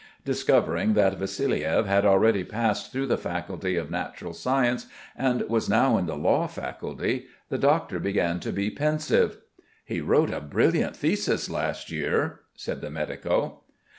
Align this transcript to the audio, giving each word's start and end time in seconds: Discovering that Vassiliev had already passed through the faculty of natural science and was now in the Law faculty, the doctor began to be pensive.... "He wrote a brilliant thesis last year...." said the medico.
Discovering 0.25 0.95
that 0.95 1.19
Vassiliev 1.19 1.85
had 1.85 2.07
already 2.07 2.43
passed 2.43 2.91
through 2.91 3.05
the 3.05 3.19
faculty 3.19 3.75
of 3.75 3.91
natural 3.91 4.33
science 4.33 4.87
and 5.15 5.41
was 5.47 5.69
now 5.69 5.95
in 5.99 6.07
the 6.07 6.17
Law 6.17 6.47
faculty, 6.47 7.27
the 7.49 7.59
doctor 7.59 7.99
began 7.99 8.39
to 8.39 8.51
be 8.51 8.71
pensive.... 8.71 9.37
"He 9.85 10.01
wrote 10.01 10.31
a 10.31 10.41
brilliant 10.41 10.95
thesis 10.95 11.51
last 11.51 11.91
year...." 11.91 12.39
said 12.55 12.81
the 12.81 12.89
medico. 12.89 13.59